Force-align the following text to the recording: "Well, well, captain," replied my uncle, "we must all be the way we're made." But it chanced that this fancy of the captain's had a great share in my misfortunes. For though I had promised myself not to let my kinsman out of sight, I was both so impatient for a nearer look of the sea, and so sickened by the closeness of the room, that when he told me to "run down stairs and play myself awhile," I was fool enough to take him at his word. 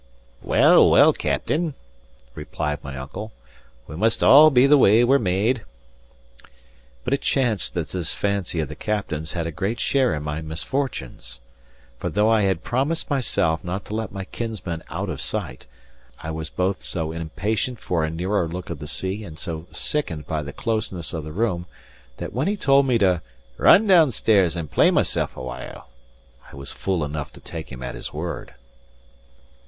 "Well, 0.41 0.89
well, 0.89 1.13
captain," 1.13 1.75
replied 2.33 2.83
my 2.83 2.97
uncle, 2.97 3.31
"we 3.85 3.95
must 3.95 4.23
all 4.23 4.49
be 4.49 4.65
the 4.65 4.79
way 4.79 5.03
we're 5.03 5.19
made." 5.19 5.63
But 7.03 7.13
it 7.13 7.21
chanced 7.21 7.75
that 7.75 7.89
this 7.89 8.11
fancy 8.11 8.61
of 8.61 8.67
the 8.67 8.73
captain's 8.75 9.33
had 9.33 9.45
a 9.45 9.51
great 9.51 9.79
share 9.79 10.15
in 10.15 10.23
my 10.23 10.41
misfortunes. 10.41 11.39
For 11.99 12.09
though 12.09 12.31
I 12.31 12.41
had 12.41 12.63
promised 12.63 13.11
myself 13.11 13.63
not 13.63 13.85
to 13.85 13.93
let 13.95 14.11
my 14.11 14.25
kinsman 14.25 14.81
out 14.89 15.07
of 15.07 15.21
sight, 15.21 15.67
I 16.17 16.31
was 16.31 16.49
both 16.49 16.81
so 16.81 17.11
impatient 17.11 17.79
for 17.79 18.03
a 18.03 18.09
nearer 18.09 18.47
look 18.47 18.71
of 18.71 18.79
the 18.79 18.87
sea, 18.87 19.23
and 19.23 19.37
so 19.37 19.67
sickened 19.71 20.25
by 20.25 20.41
the 20.41 20.51
closeness 20.51 21.13
of 21.13 21.23
the 21.25 21.31
room, 21.31 21.67
that 22.17 22.33
when 22.33 22.47
he 22.47 22.57
told 22.57 22.87
me 22.87 22.97
to 22.97 23.21
"run 23.57 23.85
down 23.85 24.09
stairs 24.11 24.55
and 24.55 24.71
play 24.71 24.89
myself 24.89 25.37
awhile," 25.37 25.89
I 26.51 26.55
was 26.55 26.71
fool 26.71 27.05
enough 27.05 27.31
to 27.33 27.39
take 27.39 27.71
him 27.71 27.83
at 27.83 27.93
his 27.93 28.11
word. 28.11 28.55